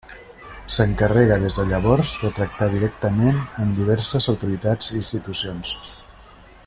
S'encarrega 0.75 1.35
des 1.43 1.57
de 1.61 1.65
llavors 1.71 2.13
de 2.21 2.31
tractar 2.39 2.69
directament 2.71 3.37
amb 3.65 3.77
diverses 3.81 4.29
autoritats 4.35 4.91
i 4.95 4.99
institucions. 5.03 5.77